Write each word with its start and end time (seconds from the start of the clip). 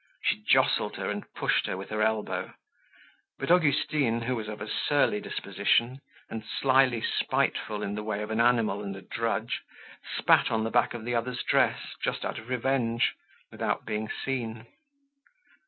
She 0.23 0.41
jostled 0.49 0.95
her 0.95 1.11
and 1.11 1.31
pushed 1.35 1.67
her 1.67 1.77
with 1.77 1.91
her 1.91 2.01
elbow; 2.01 2.55
but 3.37 3.51
Augustine 3.51 4.21
who 4.21 4.35
was 4.35 4.47
of 4.47 4.59
a 4.59 4.67
surly 4.67 5.21
disposition, 5.21 6.01
and 6.27 6.43
slyly 6.43 7.01
spiteful 7.03 7.83
in 7.83 7.93
the 7.93 8.01
way 8.01 8.23
of 8.23 8.31
an 8.31 8.41
animal 8.41 8.81
and 8.81 8.95
a 8.95 9.03
drudge, 9.03 9.61
spat 10.17 10.49
on 10.49 10.63
the 10.63 10.71
back 10.71 10.95
of 10.95 11.05
the 11.05 11.13
other's 11.13 11.43
dress 11.43 11.93
just 12.03 12.25
out 12.25 12.39
of 12.39 12.49
revenge, 12.49 13.13
without 13.51 13.85
being 13.85 14.09
seen. 14.09 14.65